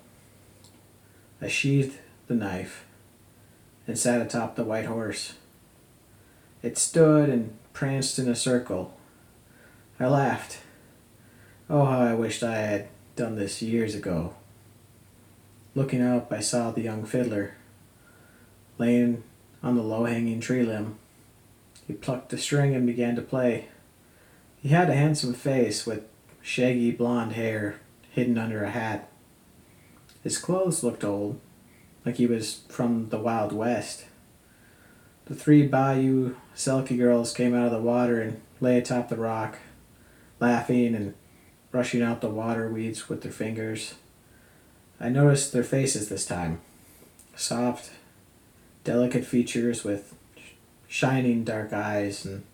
[1.41, 2.85] I sheathed the knife
[3.87, 5.35] and sat atop the white horse.
[6.63, 8.97] It stood and pranced in a circle.
[10.01, 10.59] I laughed.
[11.69, 14.35] Oh, how I wished I had done this years ago.
[15.75, 17.55] Looking up, I saw the young fiddler
[18.79, 19.23] laying
[19.63, 20.99] on the low hanging tree limb.
[21.87, 23.69] He plucked the string and began to play.
[24.63, 26.05] He had a handsome face with
[26.41, 27.77] shaggy blond hair
[28.11, 29.11] hidden under a hat.
[30.23, 31.41] His clothes looked old,
[32.07, 34.07] like he was from the Wild West.
[35.27, 39.59] The three Bayou Selkie girls came out of the water and lay atop the rock,
[40.41, 41.15] laughing and
[41.71, 43.95] brushing out the water weeds with their fingers.
[45.01, 46.61] I noticed their faces this time
[47.37, 47.91] soft,
[48.85, 50.15] delicate features with
[50.89, 52.45] shining dark eyes and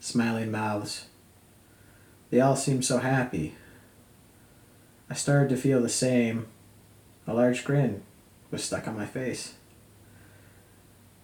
[0.00, 1.06] smiling mouths.
[2.30, 3.54] They all seemed so happy.
[5.08, 6.46] I started to feel the same.
[7.26, 8.02] A large grin
[8.50, 9.54] was stuck on my face.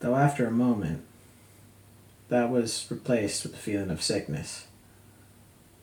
[0.00, 1.04] Though after a moment,
[2.28, 4.66] that was replaced with a feeling of sickness,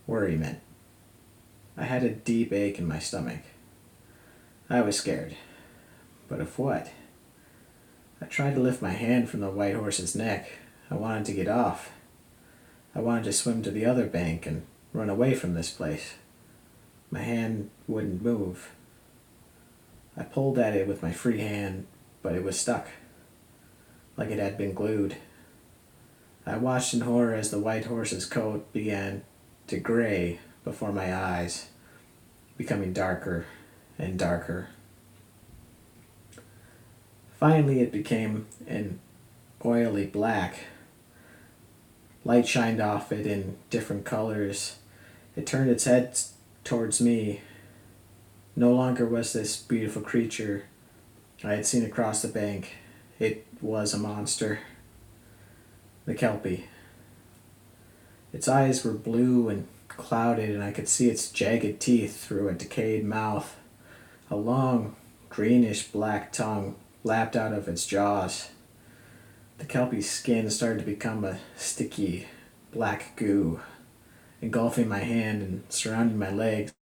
[0.07, 0.59] worriment.
[1.77, 3.41] I had a deep ache in my stomach.
[4.69, 5.35] I was scared.
[6.27, 6.91] But of what?
[8.21, 10.49] I tried to lift my hand from the white horse's neck.
[10.91, 11.91] I wanted to get off.
[12.93, 16.15] I wanted to swim to the other bank and run away from this place.
[17.11, 18.71] My hand wouldn't move.
[20.17, 21.87] I pulled at it with my free hand,
[22.21, 22.89] but it was stuck,
[24.17, 25.15] like it had been glued.
[26.45, 29.23] I watched in horror as the white horse's coat began
[29.67, 31.69] to gray before my eyes,
[32.57, 33.45] becoming darker
[33.97, 34.69] and darker.
[37.39, 38.99] Finally, it became an
[39.63, 40.65] oily black.
[42.25, 44.75] Light shined off it in different colors.
[45.37, 46.19] It turned its head
[46.65, 47.39] towards me.
[48.57, 50.65] No longer was this beautiful creature
[51.41, 52.75] I had seen across the bank.
[53.19, 54.59] It was a monster.
[56.05, 56.67] The Kelpie.
[58.33, 62.53] Its eyes were blue and clouded, and I could see its jagged teeth through a
[62.53, 63.55] decayed mouth.
[64.29, 64.97] A long,
[65.29, 68.49] greenish black tongue lapped out of its jaws.
[69.57, 72.27] The kelpie's skin started to become a sticky
[72.71, 73.59] black goo,
[74.41, 76.73] engulfing my hand and surrounding my legs.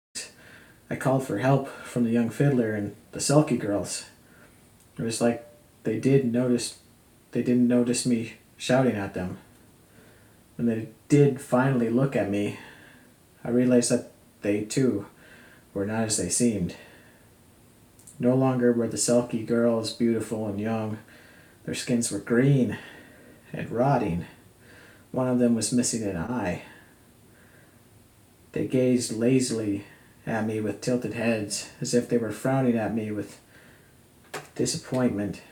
[0.89, 4.05] I called for help from the young fiddler and the Selkie girls.
[4.99, 5.47] It was like
[5.83, 6.79] they did notice
[7.33, 9.39] they didn't notice me shouting at them.
[10.57, 12.59] When they did finally look at me,
[13.45, 14.11] I realized that
[14.43, 15.07] they too
[15.75, 16.77] were not as they seemed.
[18.19, 20.99] No longer were the Selkie girls beautiful and young.
[21.65, 22.79] Their skins were green
[23.53, 24.25] and rotting.
[25.13, 26.63] One of them was missing an eye.
[28.53, 29.85] They gazed lazily
[30.27, 33.41] at me with tilted heads, as if they were frowning at me with
[34.55, 35.43] disappointment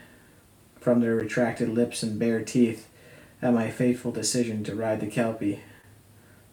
[0.79, 2.89] from their retracted lips and bare teeth
[3.41, 5.61] at my fateful decision to ride the Kelpie.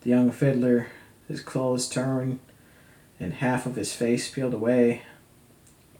[0.02, 0.88] The young fiddler,
[1.26, 2.40] his clothes torn
[3.18, 5.02] and half of his face peeled away,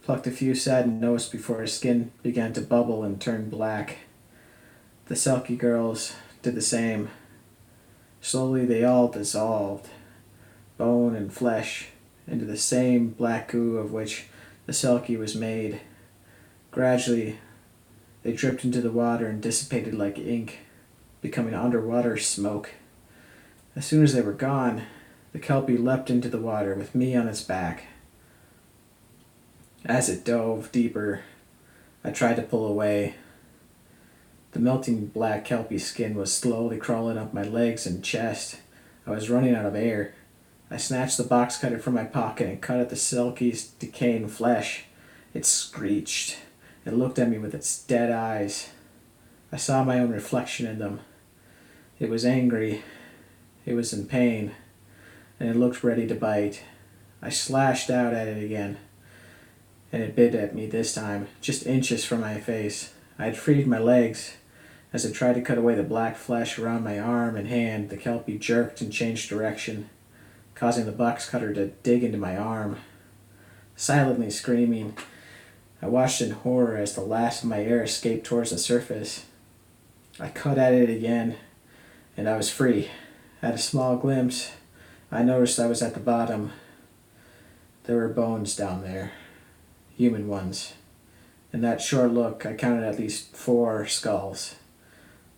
[0.03, 3.99] plucked a few saddened notes before his skin began to bubble and turn black.
[5.07, 7.11] The Selkie girls did the same.
[8.21, 9.89] Slowly they all dissolved,
[10.77, 11.89] bone and flesh,
[12.27, 14.27] into the same black goo of which
[14.67, 15.81] the Selkie was made.
[16.71, 17.39] Gradually,
[18.23, 20.61] they dripped into the water and dissipated like ink,
[21.21, 22.71] becoming underwater smoke.
[23.77, 24.83] As soon as they were gone,
[25.33, 27.85] the Kelpie leapt into the water with me on its back.
[29.85, 31.23] As it dove deeper,
[32.05, 33.17] I tried to pull away.
[34.53, 38.61] The melting black kelpie skin was slowly crawling up my legs and chest.
[39.09, 40.15] I was running out of air.
[40.71, 44.85] I snatched the box cutter from my pocket and cut at the Selkie's decaying flesh.
[45.35, 46.39] It screeched.
[46.87, 48.71] It looked at me with its dead eyes.
[49.51, 51.01] I saw my own reflection in them.
[51.99, 52.85] It was angry.
[53.67, 54.53] It was in pain.
[55.41, 56.63] And it looked ready to bite.
[57.21, 58.79] I slashed out at it again
[59.93, 62.95] and it bit at me this time, just inches from my face.
[63.19, 64.37] I had freed my legs.
[64.93, 67.99] As I tried to cut away the black flesh around my arm and hand, the
[67.99, 69.91] kelpie jerked and changed direction,
[70.55, 72.79] causing the box cutter to dig into my arm.
[73.77, 74.97] Silently screaming,
[75.83, 79.27] I watched in horror as the last of my air escaped towards the surface.
[80.19, 81.37] I cut at it again,
[82.17, 82.91] and I was free.
[83.43, 84.53] At a small glimpse,
[85.11, 86.53] I noticed I was at the bottom.
[87.85, 89.13] There were bones down there
[90.03, 90.73] human ones.
[91.53, 94.57] In that short look, I counted at least four skulls.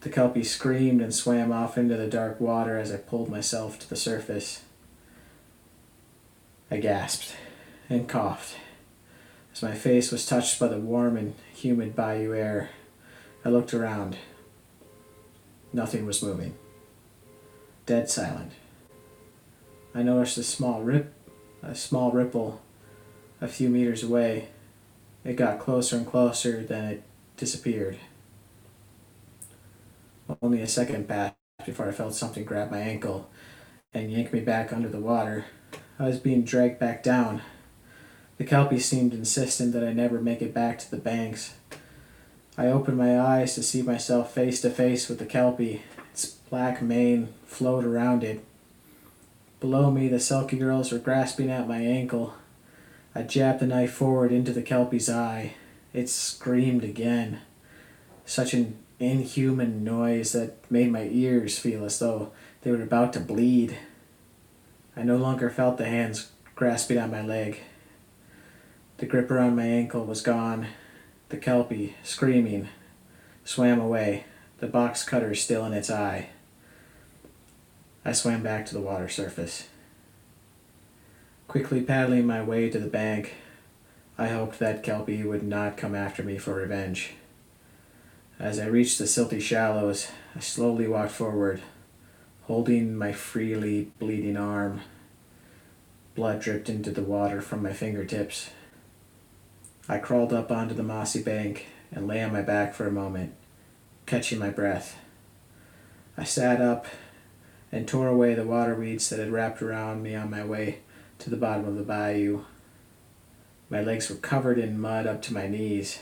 [0.00, 3.88] The kelpie screamed and swam off into the dark water as I pulled myself to
[3.88, 4.62] the surface.
[6.70, 7.36] I gasped
[7.90, 8.56] and coughed
[9.52, 12.70] as my face was touched by the warm and humid bayou air.
[13.44, 14.16] I looked around.
[15.74, 16.54] Nothing was moving.
[17.84, 18.52] Dead silent.
[19.94, 21.12] I noticed a small rip,
[21.62, 22.62] a small ripple
[23.44, 24.48] a few meters away.
[25.24, 27.02] It got closer and closer, then it
[27.36, 27.98] disappeared.
[30.42, 33.30] Only a second passed before I felt something grab my ankle
[33.92, 35.46] and yank me back under the water.
[35.98, 37.40] I was being dragged back down.
[38.36, 41.54] The kelpie seemed insistent that I never make it back to the banks.
[42.58, 45.82] I opened my eyes to see myself face to face with the kelpie.
[46.10, 48.44] Its black mane flowed around it.
[49.60, 52.34] Below me, the Selkie girls were grasping at my ankle.
[53.14, 55.54] I jabbed the knife forward into the kelpie's eye.
[55.92, 57.42] It screamed again.
[58.26, 63.20] Such an inhuman noise that made my ears feel as though they were about to
[63.20, 63.78] bleed.
[64.96, 67.60] I no longer felt the hands grasping at my leg.
[68.96, 70.68] The grip around my ankle was gone.
[71.28, 72.68] The kelpie, screaming,
[73.44, 74.24] swam away,
[74.58, 76.30] the box cutter still in its eye.
[78.04, 79.68] I swam back to the water surface.
[81.46, 83.34] Quickly paddling my way to the bank,
[84.16, 87.12] I hoped that Kelpie would not come after me for revenge.
[88.38, 91.62] As I reached the silty shallows, I slowly walked forward,
[92.44, 94.80] holding my freely bleeding arm.
[96.14, 98.50] Blood dripped into the water from my fingertips.
[99.88, 103.34] I crawled up onto the mossy bank and lay on my back for a moment,
[104.06, 104.96] catching my breath.
[106.16, 106.86] I sat up
[107.70, 110.80] and tore away the water weeds that had wrapped around me on my way
[111.24, 112.44] to the bottom of the bayou.
[113.70, 116.00] My legs were covered in mud up to my knees,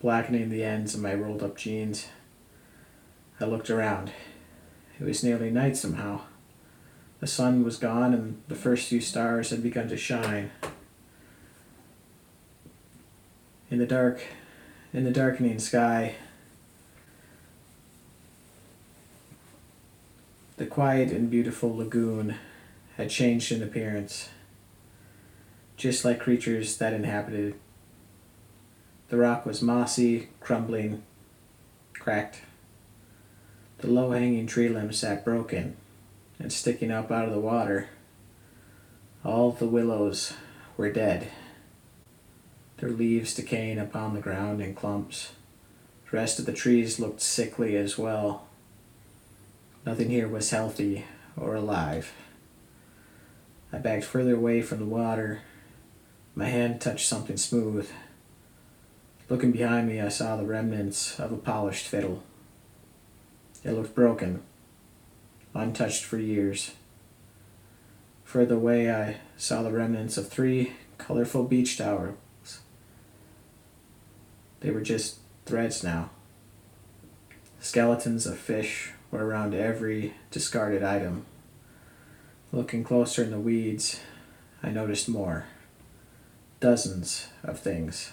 [0.00, 2.08] blackening the ends of my rolled up jeans.
[3.40, 4.10] I looked around.
[4.98, 6.22] It was nearly night somehow.
[7.20, 10.50] The sun was gone and the first few stars had begun to shine.
[13.70, 14.20] In the dark,
[14.92, 16.16] in the darkening sky,
[20.56, 22.34] the quiet and beautiful lagoon
[22.96, 24.28] had changed in appearance,
[25.76, 27.54] just like creatures that inhabited.
[29.08, 31.02] The rock was mossy, crumbling,
[31.98, 32.42] cracked.
[33.78, 35.76] The low hanging tree limbs sat broken
[36.38, 37.88] and sticking up out of the water.
[39.24, 40.34] All the willows
[40.76, 41.28] were dead,
[42.78, 45.32] their leaves decaying upon the ground in clumps.
[46.10, 48.46] The rest of the trees looked sickly as well.
[49.84, 51.04] Nothing here was healthy
[51.36, 52.12] or alive.
[53.74, 55.40] I backed further away from the water.
[56.36, 57.90] My hand touched something smooth.
[59.28, 62.22] Looking behind me, I saw the remnants of a polished fiddle.
[63.64, 64.42] It looked broken,
[65.54, 66.70] untouched for years.
[68.22, 72.60] Further away, I saw the remnants of three colorful beach towels.
[74.60, 76.10] They were just threads now.
[77.58, 81.26] Skeletons of fish were around every discarded item.
[82.54, 83.98] Looking closer in the weeds,
[84.62, 85.46] I noticed more.
[86.60, 88.12] Dozens of things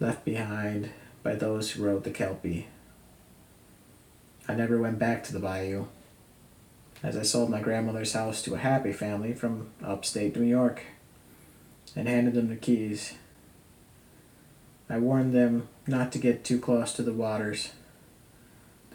[0.00, 0.88] left behind
[1.22, 2.68] by those who rode the Kelpie.
[4.48, 5.84] I never went back to the bayou,
[7.02, 10.84] as I sold my grandmother's house to a happy family from upstate New York
[11.94, 13.16] and handed them the keys.
[14.88, 17.72] I warned them not to get too close to the waters.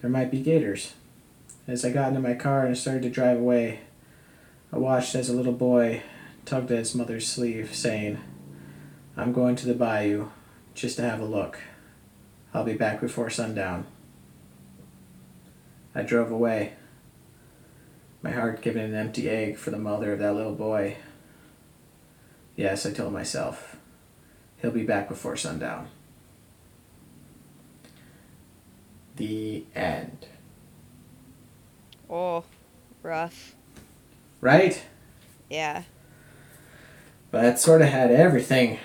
[0.01, 0.95] There might be gators.
[1.67, 3.81] As I got into my car and started to drive away,
[4.73, 6.01] I watched as a little boy
[6.45, 8.19] tugged at his mother's sleeve, saying,
[9.17, 10.29] I'm going to the bayou
[10.73, 11.59] just to have a look.
[12.53, 13.85] I'll be back before sundown.
[15.93, 16.73] I drove away,
[18.21, 20.97] my heart giving an empty egg for the mother of that little boy.
[22.55, 23.75] Yes, I told myself,
[24.61, 25.89] he'll be back before sundown.
[29.17, 30.27] The end.
[32.09, 32.45] Oh,
[33.03, 33.55] rough.
[34.41, 34.83] Right?
[35.49, 35.83] Yeah.
[37.29, 38.79] But it sort of had everything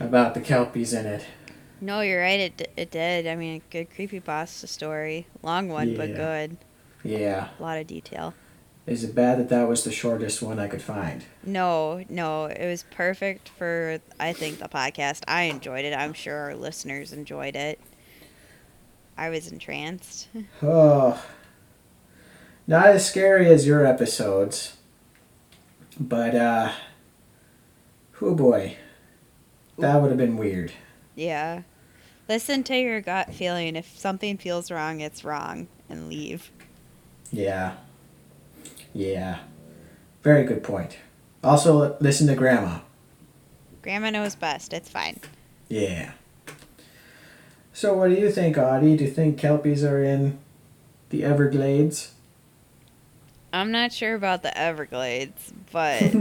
[0.00, 1.26] about the Kelpies in it.
[1.80, 2.38] No, you're right.
[2.38, 3.26] It it did.
[3.26, 5.26] I mean, a good creepy creepypasta story.
[5.42, 6.56] Long one, but good.
[7.02, 7.48] Yeah.
[7.58, 8.34] A lot of detail.
[8.86, 11.24] Is it bad that that was the shortest one I could find?
[11.44, 15.22] No, no, it was perfect for I think the podcast.
[15.28, 15.92] I enjoyed it.
[15.92, 17.80] I'm sure our listeners enjoyed it.
[19.16, 20.28] I was entranced.
[20.62, 21.22] Oh.
[22.66, 24.76] Not as scary as your episodes.
[25.98, 26.72] But, uh.
[28.20, 28.76] Oh boy.
[29.78, 30.72] That would have been weird.
[31.16, 31.62] yeah.
[32.28, 33.74] Listen to your gut feeling.
[33.74, 36.50] If something feels wrong, it's wrong, and leave.
[37.32, 37.74] Yeah.
[38.94, 39.40] Yeah.
[40.22, 40.98] Very good point.
[41.42, 42.78] Also, listen to Grandma.
[43.82, 44.72] Grandma knows best.
[44.72, 45.18] It's fine.
[45.68, 46.12] Yeah.
[47.72, 48.96] So, what do you think, Audi?
[48.96, 50.38] Do you think Kelpies are in
[51.10, 52.12] the Everglades?
[53.52, 56.02] I'm not sure about the Everglades, but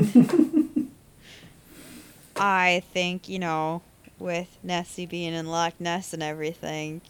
[2.36, 3.82] I think, you know,
[4.20, 7.02] with Nessie being in Loch Ness and everything,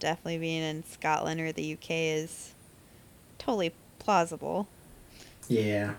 [0.00, 2.54] definitely being in Scotland or the UK is
[3.38, 4.66] totally plausible.
[5.48, 5.94] Yeah.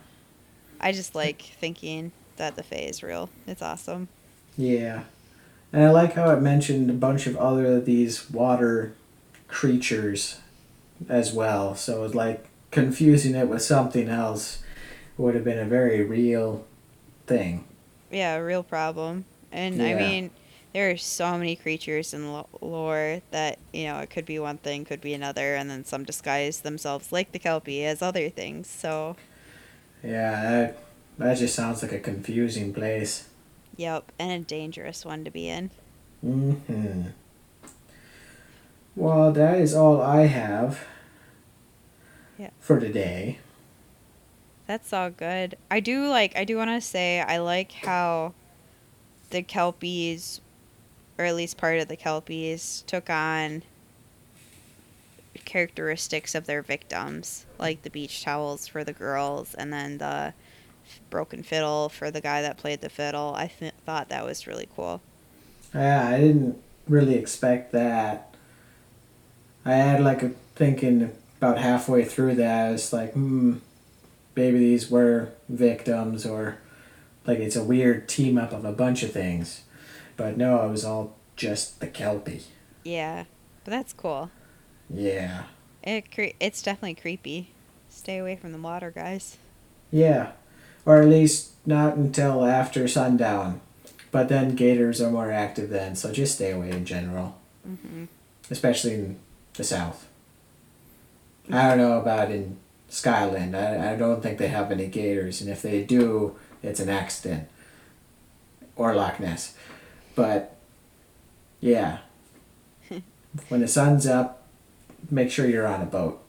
[0.80, 3.30] I just like thinking that the Fae is real.
[3.46, 4.08] It's awesome.
[4.58, 5.04] Yeah.
[5.72, 8.94] And I like how it mentioned a bunch of other of these water
[9.48, 10.40] creatures
[11.10, 11.76] as well.
[11.76, 14.62] So it's like confusing it with something else
[15.18, 16.66] would have been a very real
[17.26, 17.66] thing.
[18.12, 19.26] Yeah, a real problem.
[19.52, 20.32] And I mean,
[20.74, 24.86] there are so many creatures in lore that, you know, it could be one thing,
[24.86, 28.68] could be another, and then some disguise themselves like the Kelpie as other things.
[28.70, 29.16] So,
[30.04, 30.78] Yeah, that,
[31.18, 33.28] that just sounds like a confusing place.
[33.76, 35.72] yep, and a dangerous one to be in.
[36.24, 37.02] Mm hmm.
[38.96, 40.86] Well, that is all I have
[42.38, 42.50] Yeah.
[42.60, 43.40] for today.
[44.68, 45.58] That's all good.
[45.72, 48.34] I do like, I do want to say, I like how
[49.30, 50.42] the kelpies,
[51.18, 53.64] or at least part of the kelpies, took on
[55.46, 60.34] characteristics of their victims, like the beach towels for the girls, and then the
[61.10, 63.34] broken fiddle for the guy that played the fiddle.
[63.36, 65.02] I th- thought that was really cool.
[65.74, 68.36] Yeah, I didn't really expect that.
[69.66, 72.74] I had like a thinking about halfway through that.
[72.74, 73.58] it's like, hmm,
[74.36, 76.58] maybe these were victims or
[77.26, 79.64] like it's a weird team up of a bunch of things.
[80.16, 82.44] But no, it was all just the Kelpie.
[82.84, 83.26] Yeah,
[83.64, 84.32] but that's cool.
[84.90, 85.44] Yeah.
[85.84, 87.52] It cre- it's definitely creepy.
[87.90, 89.38] Stay away from the water, guys.
[89.92, 90.32] Yeah.
[90.86, 93.62] Or at least not until after sundown.
[94.10, 97.38] But then gators are more active then, so just stay away in general.
[97.64, 98.06] hmm
[98.50, 99.20] Especially in
[99.56, 100.08] the south.
[101.52, 102.58] I don't know about in
[102.90, 103.56] Scotland.
[103.56, 107.48] I, I don't think they have any gators, and if they do, it's an accident.
[108.76, 109.56] Or Loch Ness.
[110.16, 110.56] But,
[111.62, 112.00] yeah.
[113.50, 114.44] when the sun's up,
[115.10, 116.22] make sure you're on a boat.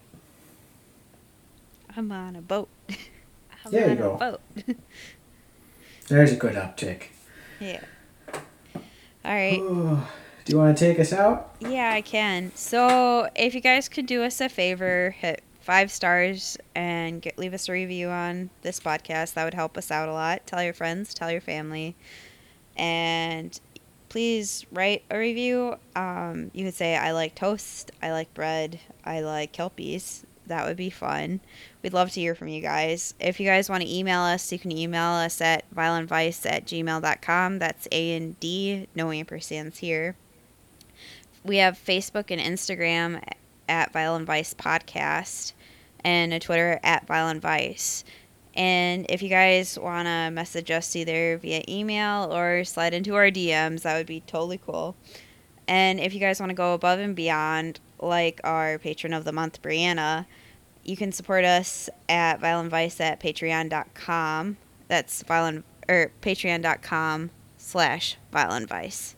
[1.96, 2.68] I'm on a boat.
[3.64, 4.14] I'm There you on go.
[4.14, 4.40] a boat.
[6.08, 7.04] There's a good uptick.
[7.60, 7.80] yeah.
[9.24, 9.60] All right.
[10.48, 11.54] Do you want to take us out?
[11.60, 12.52] Yeah, I can.
[12.54, 17.52] So, if you guys could do us a favor, hit five stars and get, leave
[17.52, 19.34] us a review on this podcast.
[19.34, 20.46] That would help us out a lot.
[20.46, 21.96] Tell your friends, tell your family,
[22.78, 23.60] and
[24.08, 25.76] please write a review.
[25.94, 30.24] Um, you could say, I like toast, I like bread, I like kelpies.
[30.46, 31.40] That would be fun.
[31.82, 33.12] We'd love to hear from you guys.
[33.20, 37.58] If you guys want to email us, you can email us at vileandvice at gmail.com.
[37.58, 40.16] That's A and D, no ampersands here.
[41.48, 43.22] We have Facebook and Instagram
[43.70, 45.54] at Vile and Vice Podcast
[46.04, 48.04] and a Twitter at Vile and Vice.
[48.54, 53.30] And if you guys want to message us either via email or slide into our
[53.30, 54.94] DMs, that would be totally cool.
[55.66, 59.32] And if you guys want to go above and beyond, like our patron of the
[59.32, 60.26] month, Brianna,
[60.84, 64.58] you can support us at Vile and Vice at patreon.com.
[64.88, 69.16] That's violent or patreon.com slash vile and vice.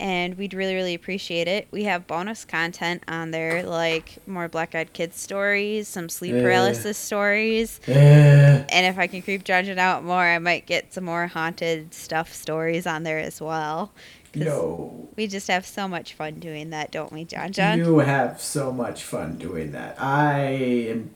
[0.00, 1.68] And we'd really, really appreciate it.
[1.70, 6.42] We have bonus content on there, like more Black Eyed Kids stories, some sleep Yeah.
[6.42, 7.78] paralysis stories.
[7.86, 8.64] Yeah.
[8.70, 12.32] And if I can creep Judging out more, I might get some more haunted stuff
[12.34, 13.92] stories on there as well
[14.34, 15.08] No.
[15.16, 17.78] We just have so much fun doing that, don't we, Jon John?
[17.78, 20.00] You have so much fun doing that.
[20.00, 20.40] I
[20.88, 21.10] am.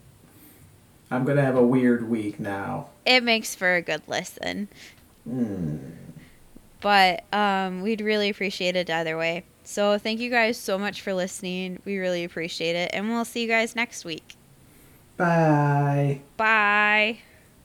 [1.10, 2.88] I'm gonna have a weird week now.
[3.06, 4.68] It makes for a good listen.
[5.26, 5.76] Hmm.
[6.84, 9.44] But um, we'd really appreciate it either way.
[9.62, 11.80] So thank you guys so much for listening.
[11.86, 12.90] We really appreciate it.
[12.92, 14.36] And we'll see you guys next week.
[15.16, 16.20] Bye.
[16.36, 17.20] Bye.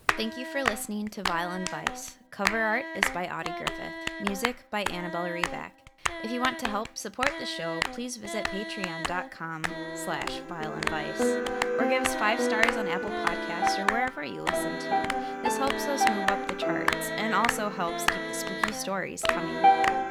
[0.08, 2.16] Thank you for listening to Vile and Vice.
[2.30, 4.26] Cover art is by Audi Griffith.
[4.26, 5.79] Music by Annabelle Reback.
[6.22, 12.02] If you want to help support the show, please visit patreon.com slash vileandvice or give
[12.02, 15.40] us five stars on Apple Podcasts or wherever you listen to.
[15.42, 19.56] This helps us move up the charts and also helps keep the spooky stories coming.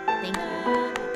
[0.05, 1.08] Thank you.